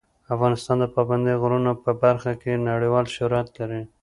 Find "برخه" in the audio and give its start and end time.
2.03-2.31